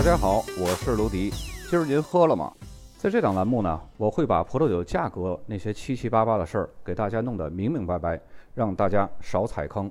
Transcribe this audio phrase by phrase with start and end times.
[0.00, 1.28] 大家好，我是卢迪。
[1.68, 2.50] 今儿您喝了吗？
[2.96, 8.18] 在这档栏目呢，我会把葡萄酒价格那些七七八八的事儿给大家弄得明明白白，
[8.54, 9.90] 让大家少踩坑。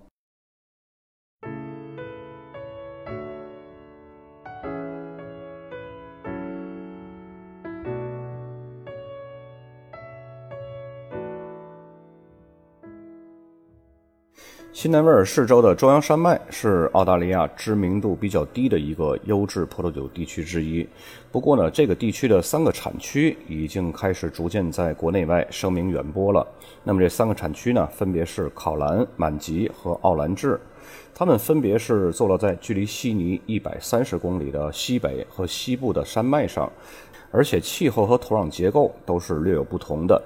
[14.71, 20.87] 新南威尔士州的中央山脉是澳大利亚知名度比较低的一个优质葡萄酒地区之一。
[21.31, 26.45] 不过呢，这个地区的三个产区已经开始逐渐在国内外声名远播了。
[26.83, 30.59] 那么这三个产区呢，分别是考兰、满吉和奥兰治。
[31.15, 36.71] 它们分别是坐落在距离悉尼一百三十公里的西北和西部的山脉上，
[37.31, 40.21] 而且气候和土壤结构都是略有不同的。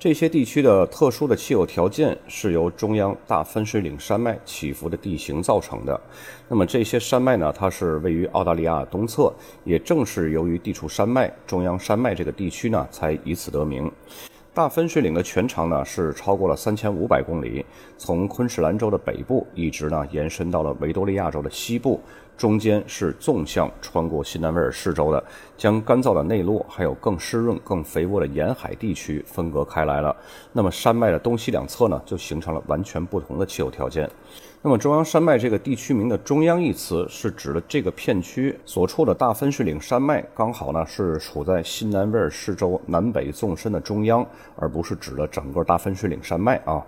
[0.00, 6.00] 这些地区的特殊的气候条件是由中央大分水岭山脉起伏的地形造成的。
[6.48, 9.32] 那么这些山脉呢，它是位于澳大利亚东侧，
[9.64, 13.90] 也正是由于地处山脉中央山脉这个地区呢，才以此得名。
[14.54, 22.00] 大分水岭的全长呢是超过了三千五百公里，从昆士兰州的北部一直呢延伸到了维多利亚州的西部。
[22.38, 25.22] 中间是纵向穿过新南威尔士州的，
[25.56, 30.16] 将干燥的内陆还有更湿润、更肥沃的沿海地区分隔开来了。
[30.52, 34.08] 那么山脉的东西两侧呢，就形成了完全不同的气候条件。
[34.62, 44.24] 那么中央山脉这个地区名的“中央”一词，是指的这个片区所处的大分水岭山脉刚好呢是处在新南威尔士州南北纵深的中央，
[44.56, 46.84] 而不是指的整个大分水岭山脉啊。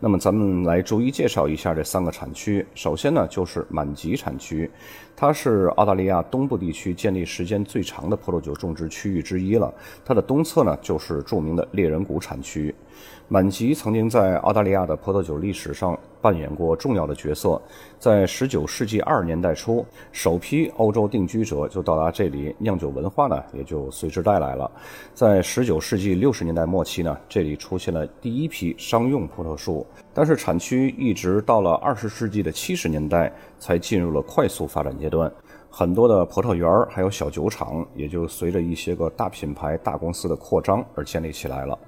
[0.00, 2.64] 那么咱们来逐一介绍一下这三个产区。
[2.74, 4.70] 首先呢，就是满级产区，
[5.16, 9.72] 它是澳大利亚东部地区建立时间最长的葡萄酒种植区域之一了。
[10.04, 12.74] 它的东侧呢，就是著名的猎人谷产区。
[13.26, 17.60] 满吉曾经在澳大利亚的葡萄酒历史上扮演过重要的角色。
[17.98, 24.70] 在19世纪二十年代初，首批欧洲定居者就到达这里，酿酒文化呢也就随之带来了。
[25.14, 29.86] 在19世纪六十年代末期呢，这里出现了第一批商用葡萄树。
[30.12, 35.32] 但是产区一直到了20世纪的70年代才进入了快速发展阶段，
[35.70, 41.78] 很多的葡萄园还有小酒厂也就随着一些个大品牌、大公司的扩张而建立起来了。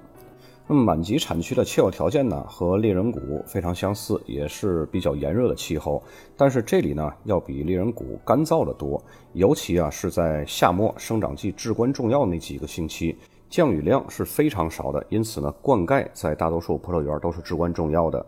[0.69, 6.03] 那么满级产区的气候条件呢，和猎人谷非常相似，也是比较炎热的气候。
[6.35, 9.01] 但是这里呢，要比猎人谷干燥的多，
[9.31, 13.17] 尤其啊是在夏末生长季至关重要那几个星期，
[13.49, 15.01] 降雨量是非常少的。
[15.07, 18.25] 因此呢，灌溉在大多数葡萄园都是至关重要的。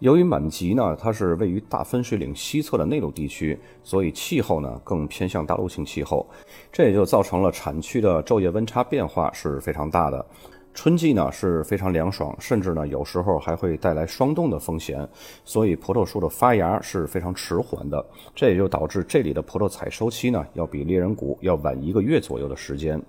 [0.00, 6.26] 由于满级呢，它是位于大分水岭西侧的内陆地区，所以气候呢更偏向大陆性气候，
[6.70, 10.24] 这也就造成了产区的昼夜温差变化是非常大的。
[10.72, 15.06] 春季呢是非常凉爽，甚至呢有时候还会带来霜冻的风险，
[15.44, 18.02] 所以葡萄树的发芽是非常迟缓的，
[18.34, 23.00] 这也就导致这里的葡萄采收期呢要比猎人谷要晚一个月左右的时间。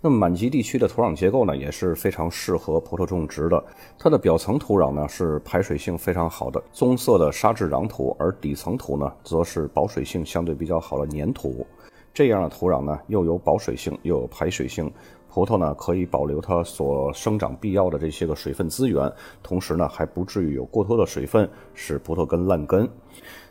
[0.00, 3.64] 那么满级地区的土壤结构呢也是非常适合葡萄种植的，
[3.98, 11.66] 它的表层土壤呢是排水性非常好的棕色的沙质壤土，而底层土呢则是保水性相对比较好的粘土。
[12.12, 14.92] 这样的土壤呢又有保水性又有排水性。
[15.34, 19.12] 葡萄呢可以保留它所生长必要的这些个水分资源，
[19.42, 22.88] 同时呢还不至于有过多的水分使葡萄根烂根。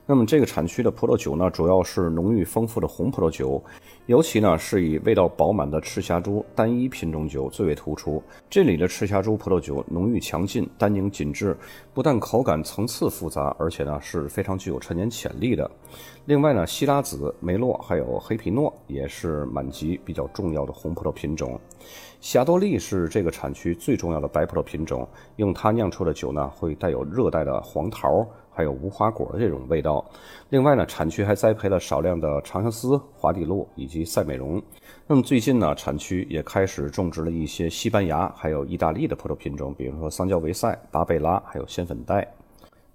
[0.05, 3.63] 那么这个产区的葡萄酒呢，主要是浓郁丰富的红葡萄酒，
[4.05, 8.21] 尤其呢是以味道饱满的赤霞珠单一品种酒最为突出。
[8.49, 11.55] 这里的赤霞珠葡萄酒浓郁强劲，单宁紧致，
[11.93, 15.71] 不但口感层次复杂，而且呢是非常具有陈年潜力的。
[16.25, 21.57] 另外呢，希拉子、梅洛还有黑皮诺也是满级比较重要的红葡萄品种。
[22.19, 28.27] 霞多丽是这个产区最重要的白葡萄品种，用它酿出的酒呢，会带有热带的黄桃。
[28.53, 30.03] 还有无花果的这种味道。
[30.49, 34.61] 另外呢，产区还栽培了少量的长相思、华地露以及赛美容。
[35.07, 42.27] 那么最近呢，产区也开始种植了一些西班牙还有意大利的葡萄品种，比如说桑娇维塞、巴贝拉还有仙粉黛。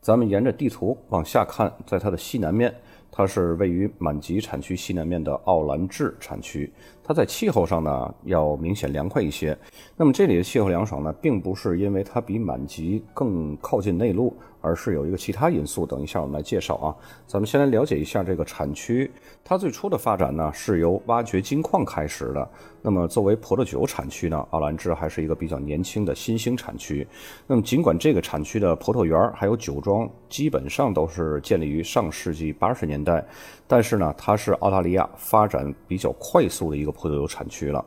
[0.00, 2.75] 咱们沿着地图往下看，在它的西南面。
[3.11, 6.71] 它是位于满级产区西南面的奥兰治产区，
[7.09, 9.57] 它在气候上呢要明显凉快一些。
[9.97, 15.87] 那么这里的气候凉爽呢，并不是因为它比满级更靠近内陆，而是有一个其他因素。
[15.87, 16.95] 等一下我们来介绍啊。
[17.27, 19.11] 咱们先来了解一下这个产区，
[19.43, 22.47] 它最初的发展呢是由挖掘金矿开始的。
[22.83, 27.09] 那么作为葡萄酒产区呢，奥兰治还是一个比较年轻的新兴产区。
[27.47, 33.25] 那么尽管这个产区的葡萄园还有酒庄基本上都是建立于上世纪八十年代，
[33.67, 37.85] 但是呢，它是澳大利亚发展比较快速的一个葡萄酒产区了。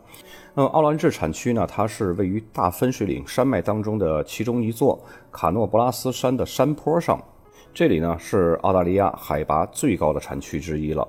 [0.53, 4.97] 那么奥兰治产区呢，它是位于大分水岭山脉当中的其中一座
[5.31, 7.21] 卡诺布拉斯山的山坡上，
[7.73, 11.05] 这里呢是澳大利亚海拔最高的产区之一了。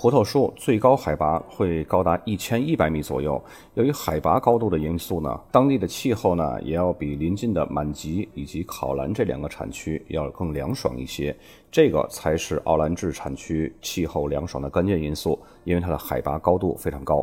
[0.00, 3.38] 葡萄树最高海拔会高达一千一百米左右。
[3.74, 11.36] 由于海拔高度的因素呢，当地的气候呢也要比邻近的满吉以及考兰这两个产区要更凉爽一些。
[11.70, 17.22] 这个才是奥兰治产区气候凉爽的关键因素，因为它的海拔高度非常高。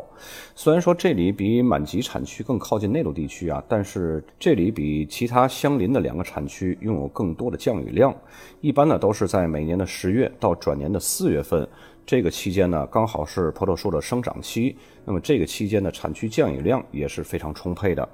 [0.54, 8.14] 虽然说这里比满吉产区更靠近内陆地区啊，但是这里比其他相邻的两个产区拥有更多的降雨量。
[8.60, 11.68] 一般呢都是在每年的十月到转年的四月份。
[12.08, 14.74] 这个期间呢，刚好是葡萄树的生长期，
[15.04, 18.08] 那么这个期间的产区降雨量也是非常充沛的。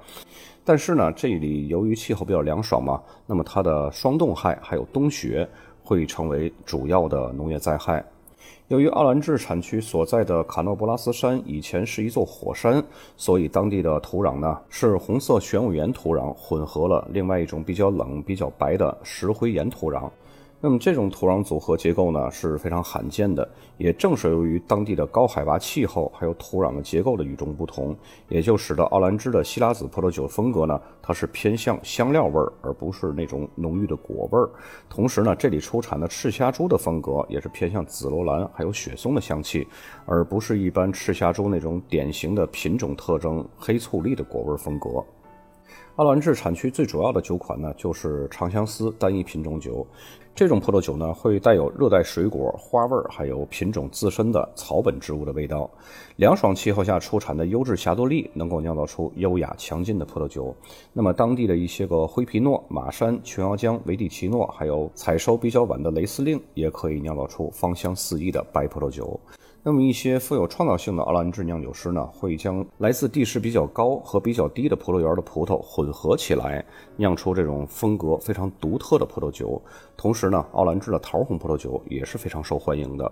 [0.65, 5.47] 但是呢，这里由于气候比较凉爽嘛，那么它的霜冻害还有冬雪
[5.81, 8.03] 会成为主要的农业灾害。
[8.67, 12.83] 由于奥兰治产区所在的卡诺布拉斯山以前是一座火山，
[13.15, 20.09] 所以当地的土壤呢是红色玄武岩土壤混合了另外一种比较冷、比较白的石灰岩土壤。
[20.61, 23.47] 那么这种土壤组合结构呢是非常罕见的，
[23.77, 27.95] 也正是由于当地的高海拔气候，还有土壤的结构的与众不同，
[28.29, 34.49] 也就使得奥兰治的希拉子葡萄酒风格呢，它是偏向香料味儿，而不是那种浓郁的果味儿。
[34.89, 39.67] 同时呢，这里出产的赤霞珠的风格也是偏向紫罗兰还有雪松的香气，
[40.07, 45.03] 而不是一般赤霞珠那种典型的品种特征黑醋栗的果味风格。
[45.97, 49.85] 奥兰治产区最主要的酒款呢，就是长相思单一品种酒。
[50.35, 55.69] 这种葡萄酒呢，会带有热带水果花味儿，还有品种自身的草本植物的味道。
[56.17, 60.53] 凉爽气候下出产的优质霞多丽，能够酿造出优雅强劲的葡萄酒。
[60.91, 69.17] 那么当地的一些个灰皮诺、马山、琼瑶浆、维蒂奇诺，还有采收比较晚的雷司令，也可以酿造出芳香四溢的白葡萄酒。
[69.67, 76.63] 那么一些富有创造性的奥兰治酿酒师呢，会将来自地势比较高和比较低的葡萄园的葡萄混合起来，
[76.97, 79.59] 酿出这种风格非常独特的葡萄酒。
[79.97, 83.11] 同时呢，奥兰治的桃红葡萄酒也是非常受欢迎的。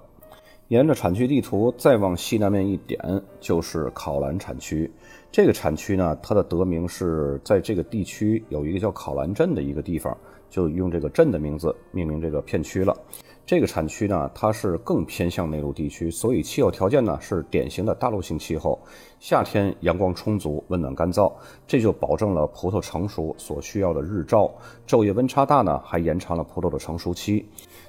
[0.68, 3.00] 沿着产区地图再往西南面一点，
[3.40, 4.90] 就是考兰产区。
[5.32, 10.16] 这个产区呢，它的得名是在这个地区有一个叫考兰镇的一个地方，
[10.52, 12.96] 就用这个镇的名字命名这个片区了。
[13.46, 18.80] 这个产区呢，它是更偏向内陆地区，所以气候条件呢是典型的大陆性气候。
[19.20, 21.30] 夏天阳光充足，温暖干燥，
[21.68, 24.50] 这就保证了葡萄成熟所需要的日照。
[24.88, 27.46] 昼夜温差大呢，还延长了葡萄的成熟期。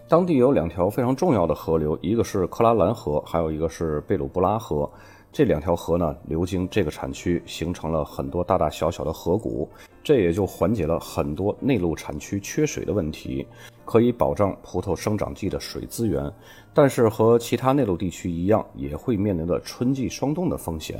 [0.09, 4.91] 当地有两条非常重要的河流，一个是克拉兰河，还有一个是贝鲁布拉河。
[5.33, 9.69] 这两条河呢流经这个产区，形成了很多大大小小的河谷，
[10.03, 13.45] 这也就缓解了很多内陆产区缺水的问题，
[13.85, 16.33] 可以保障葡萄生长季的水资源。
[16.73, 20.99] 但是和其他内陆地区一样，也会面临着春季霜冻的风险。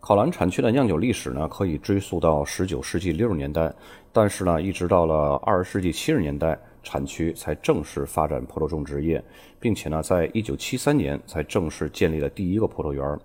[0.00, 3.72] 考兰产区的酿酒历史呢，可以追溯到十九世纪六十年代，
[4.12, 6.58] 但是呢，一直到了二十世纪七十年代。
[6.80, 9.22] 产区才正式发展葡萄种植业，
[9.60, 13.18] 并且呢，在一九七三年才正式建立了第一个葡萄园。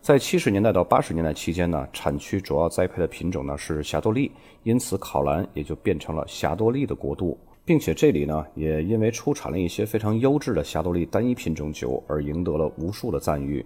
[0.00, 4.30] 在七十年代到八十年代期间呢，产区主要栽培的品种呢是霞多丽，
[4.62, 7.36] 因此考兰也就变成了霞多丽的国度。
[7.68, 13.62] 并且这里呢，也因为出产了一些非常优质的霞多丽单一品种酒而赢得了无数的赞誉。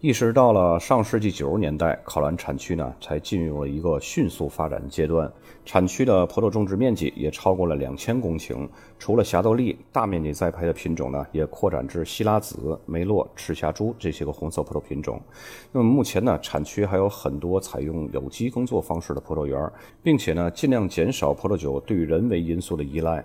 [0.00, 5.32] 一直到了上世纪九十年代，考兰产区呢才进入了一个迅速发展阶段，
[5.64, 8.68] 产区的葡萄种植面积也超过了两千公顷。
[8.98, 15.22] 除了霞多丽，大面积栽培的品种呢也扩展至希拉子、梅洛、赤霞珠这些个红色葡萄品种。
[15.70, 19.70] 那么目前呢，产区还有很多采用有机耕作方式的葡萄园，
[20.02, 23.24] 并且呢，尽量减少葡萄酒对人为因素的依赖。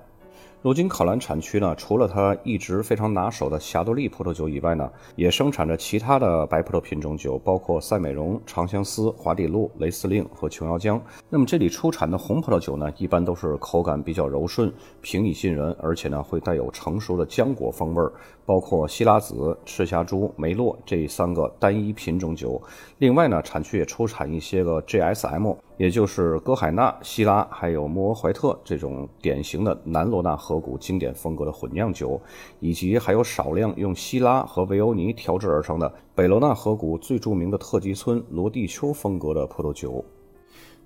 [0.61, 10.99] 如今考兰产区呢，除了它一直非常拿手的霞多丽葡萄酒以外呢，也生产着其他的白葡萄品种酒，包括赛美容、长相思、华底露、雷司令和琼瑶浆。
[11.29, 14.69] 那么这里出产的红葡萄酒呢，一般都是口感比较柔顺、
[14.99, 18.11] 平易近人，而且呢会带有成熟的浆果风味儿。
[18.49, 22.59] 包括希拉子、赤霞珠、梅洛这三个单一品种酒。
[22.97, 32.19] 另外呢，产区也出产一些个 GSM，也就是歌海纳、希拉还有莫尔怀特这种典型的南罗纳河谷经典风格的混酿酒，
[32.59, 40.03] 以及还有少量用希拉和维欧尼调制而成的北罗纳河谷最著名的特级村罗地丘风格的葡萄酒。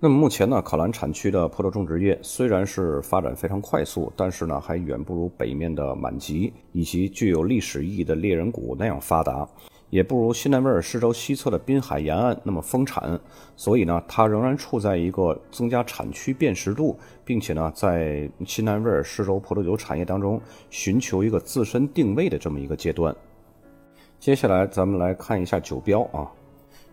[0.03, 9.47] 那么目前呢，考兰产区的葡萄种植业虽然是发展非常快速，但是呢，还远不如北面的满吉以及具有历史意义的猎人谷那样发达，
[9.89, 13.17] 也不如新南威尔士州西侧的滨海沿岸那么丰产。
[13.55, 20.37] 所以呢，它仍然处在一个增加产区辨识度，并且呢，在新南威尔士州葡萄酒产业当中
[20.69, 23.15] 寻求一个自身定位的这么一个阶段。
[24.19, 26.27] 接下来咱们来看一下酒标啊。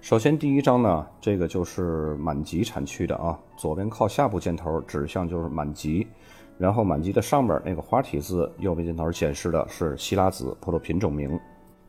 [0.01, 6.07] 首先，第一张呢，这个就是满级产区的啊，左边靠下部箭头指向就是满级，
[6.59, 11.39] 然后满级的上边那个花体字右边箭头显示的是希拉子葡萄品种名。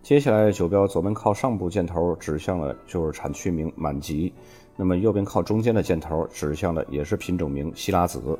[0.04, 4.32] 接下来酒标左边靠上部箭头指向的就是产区名满级，
[4.76, 8.38] 那么右边靠中间的箭头指向的也是品种名希拉子。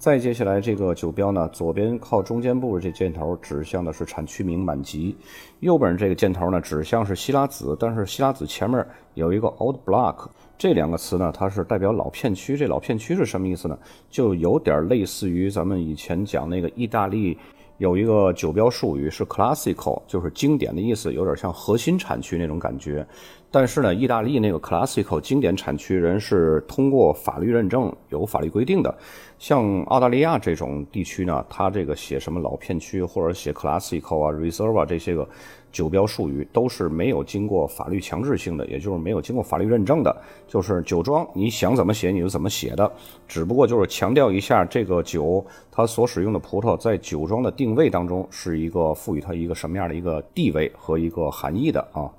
[0.00, 5.14] 再接下来这个酒标呢，左边靠中间部这箭头指向的是产区名满级，
[5.58, 13.78] 右边这个箭头呢指向是希拉子，但是希拉子前面有一个 Old Block，这两个词呢它是代表老片区，这老片区是什么意思呢？
[14.08, 17.36] 就有点类似于咱们以前讲那个意大利。
[17.76, 23.06] 有一个酒标术语是 classical，就是经典的意思，有点像核心产区那种感觉。
[23.50, 28.94] 但是呢，意大利那个 classical 经典产区人是通过法律认证，有法律规定的。
[29.38, 35.28] 像澳大利亚这种地区呢，它这个写什么老片区或者写 classical 啊、reserve 这些个。
[35.72, 40.12] 酒标术语都是没有经过法律强制性的，也就是没有经过法律认证的，
[40.48, 42.92] 就是酒庄你想怎么写你就怎么写的，
[43.28, 52.10] 只不过就是强调一下这个酒它所使用的葡萄在酒庄的定位当中是一个赋予它一个什么样的一个地位和一个含义的啊。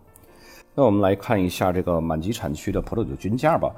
[0.73, 3.69] 那我们来看一下这个满级产区的葡萄酒均价吧，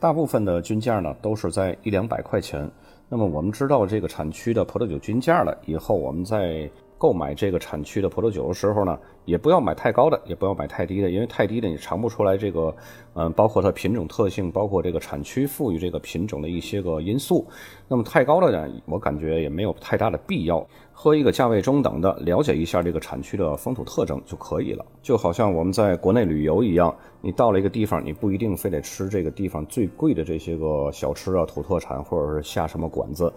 [0.00, 2.68] 大部分的均价呢都是在一两百块钱。
[3.08, 6.68] 那么我们知道这个产区的葡萄酒均价了以后，我们在
[7.02, 12.72] 购买这个产区的葡萄酒的时候呢，也不要买太高的，也不要买太低的，因为太低的你尝不出来这个，
[13.14, 17.44] 嗯，包括它品种特性，包括这个产区赋予这个品种的一些个因素。
[17.88, 20.64] 那么太高的呢，我感觉也没有太大的必要。
[20.92, 24.86] 喝一个价位中等的，了解一下这个产区的风土特征就可以了。
[25.02, 33.32] 就好像我们在国内旅游一样，你到了一个地方，你不一定非得吃这个地方最贵的这些个小吃啊、土特产，或者是下什么馆子。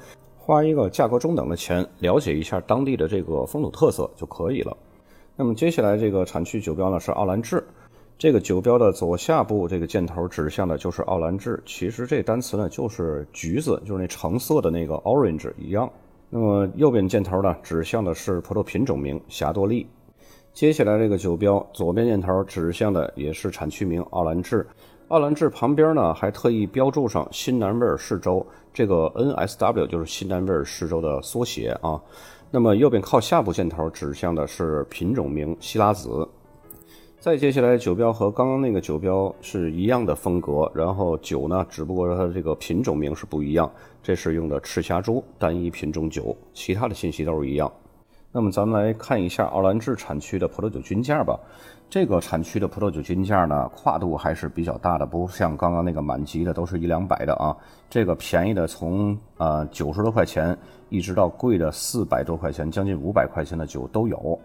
[0.46, 4.78] 花一个价格中等的钱，了解一下当地的这个风土特色就可以了。
[5.36, 7.66] 那么接下来这个产区酒标呢是奥兰治，
[8.16, 11.60] 这个酒标的左下部这个箭头指向的就是奥兰治。
[11.66, 15.92] 其实这单词呢就是橘子，就是那橙色的那个 orange 一样。
[16.30, 19.88] 那么右边箭头呢指向的是葡萄品种名霞多丽。
[20.54, 24.64] 接下来这个酒标左边箭头指向的也是产区名奥兰治。
[25.08, 32.00] 奥兰治旁边呢，还特意标注上新南威尔士州，这个 NSW 就是新南威尔士州的缩写啊。
[32.52, 36.28] 那么右边靠下部箭头指向的是品种名希拉子。
[37.22, 43.72] 再接下来，酒标和刚刚那个酒标是一样的风格，然后酒呢，只不过它的这个品种名是不一样，
[44.04, 47.72] 这是用的赤霞珠单一品种酒，其他的信息都是一样。
[48.36, 51.40] 那么咱们来看一下奥兰治产区的葡萄酒均价吧。
[51.90, 57.56] 这个产区的葡萄酒均价呢，跨度还是比较大的，不像刚刚那个满级的都是一两百的啊。
[57.90, 60.58] 这个便宜的从呃九十多块钱，
[60.90, 64.38] 一直到贵的四百多块钱，将近五百块钱的酒都有。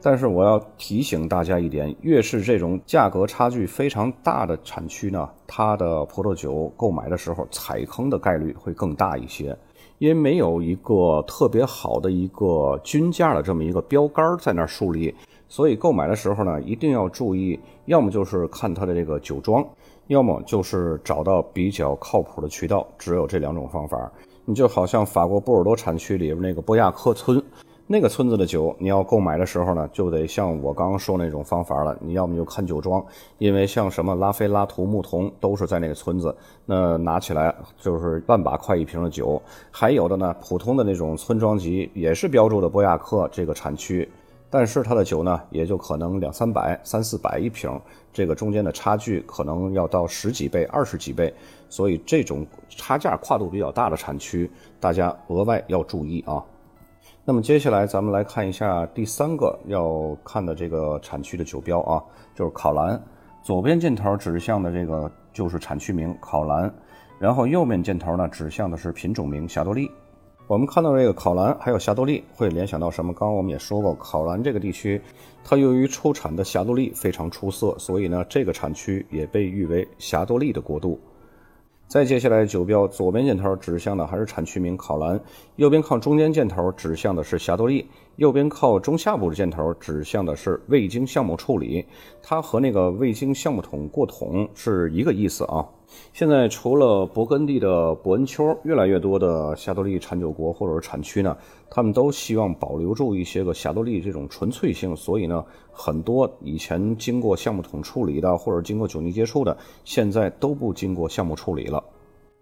[0.00, 9.54] 但是我要提醒大家一点，越是这种价格差距非常大的产区呢，它的葡萄酒购买的时候踩坑的概率会更大一些。
[9.98, 15.14] 因为没有一个特别好的一个均价的这么一个标杆在那儿树立，
[15.48, 19.66] 所以购买的时候呢，一定要注意，要么就是看它的这个酒庄，
[20.08, 24.10] 要么就是找到比较靠谱的渠道，只有这两种方法。
[24.44, 27.42] 你就好像法国波尔多产区里边那个波亚克村。
[27.88, 31.96] 那个村子的酒，你要购买的时候呢，就得像我刚刚说那种方法了。
[32.00, 33.04] 你要么就看酒庄，
[33.38, 39.40] 因为像什么拉菲、拉图、木桐都是在那个村子，那拿起来就是万把块一瓶的酒。
[39.70, 44.10] 还有的呢，普通的那种村庄级也是标注的波亚克这个产区，
[44.50, 47.70] 但是它的酒呢，也就可能两三百、三四百一瓶，
[48.12, 51.32] 这个中间的差距可能要到十几倍、二十几倍，
[51.68, 54.50] 所以这种差价跨度比较大的产区，
[54.80, 56.42] 大家额外要注意啊。
[57.28, 62.00] 那么接下来咱们来看一下第三个要看的这个产区的酒标啊，
[62.36, 63.02] 就是考兰。
[63.42, 66.72] 左边箭头指向的这个就是产区名考兰，
[67.18, 69.90] 然后右面箭头呢指向的是品种名霞多丽。
[70.46, 73.12] 我们看到这个考兰还有霞多丽，会联想到什么？
[73.12, 75.02] 刚刚我们也说过，考兰这个地区，
[75.42, 81.00] 它由于出产的霞多丽非常出色，所以呢这个产区也被誉为霞多丽的国度。
[81.88, 85.20] 再接下来，酒标左边箭头指向的还是产区名考兰，
[85.54, 91.84] 右边靠中间箭头指向的是霞多丽，右边靠中下部的箭头指向的是未经橡木处理，
[92.22, 95.66] 它和那个未经橡木桶过桶是一个意思啊。
[96.12, 101.36] 现在除了勃艮第的伯恩丘，越来越多的霞多丽产酒国或者是产区呢，
[101.70, 111.82] 他们都希望保留住一些个霞多丽这种纯粹性，所以呢，很多以前经过橡木桶处理的或者经过酒泥接触的，现在都不经过橡木处理了。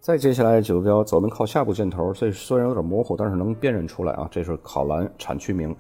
[0.05, 5.75] 再接下来，酒标左边靠下部箭头，这虽然有点模糊，但是能辨认出来啊，这是考兰产区名。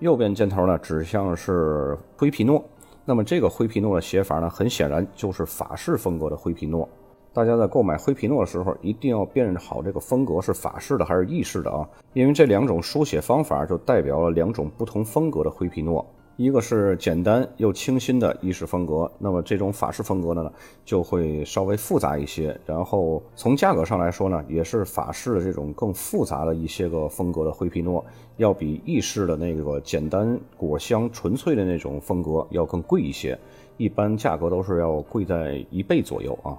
[0.00, 2.62] 右边箭头呢，指向是灰皮诺。
[3.06, 6.86] 那么这个灰皮诺的写法呢，很显然就是法式风格的灰皮诺。
[7.32, 16.06] 大家在购买灰皮诺的时候，一定要辨认好这个风格是法式的还是意式的啊，因为这两种书写方法就代表了两种不同风格的灰皮诺。
[16.40, 20.50] 一个是简单又清新的意式风格，那么这种法式风格的呢，
[20.86, 22.58] 就会稍微复杂一些。
[22.64, 28.02] 然后从价格上来说呢，也是法式的这种更复杂的一些个风格的灰皮诺，
[28.38, 33.38] 要比意式的那个简单果香纯粹的那种风格要更贵一些，
[33.76, 36.56] 一般价格都是要贵在一倍左右啊。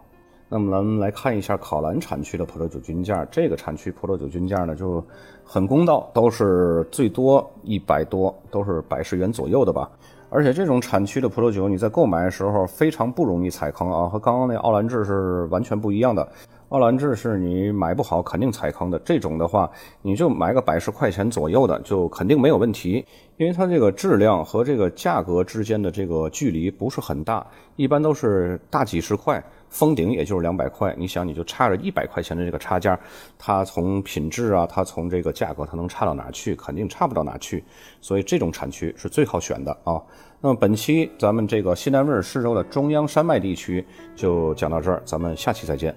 [0.54, 5.02] 那么咱们来看一下考兰产区的葡萄酒均价，这个产区葡萄酒均价呢就
[5.46, 9.90] 很公道，都是最多一百多，都是百十元左右的吧。
[10.30, 16.28] 而且这种产区的葡萄酒，你在购买的时候非常不容易踩坑啊，和刚刚那奥兰治是完全不一样的。
[16.68, 23.06] 奥兰治是你买不好肯定踩坑的，这种的话你就买个百十块钱左右的就肯定没有问题，
[23.38, 27.46] 因为它这个质量和这个价格之间的这个距离不是很大，
[27.78, 29.42] 一般都是大几十块，
[29.72, 30.94] 封顶也就是两百块。
[30.96, 33.00] 你想你就差着一百块钱的这个差价，
[33.40, 36.56] 它从品质啊，它从这个价格，它能差到哪去？
[36.56, 37.64] 肯定差不到哪去。
[38.00, 40.00] 所以这种产区是最好选的啊。
[40.42, 43.84] 那么本期咱们这个西南威尔士州的中央山脉地区
[44.16, 45.96] 就讲到这儿，咱们下期再见。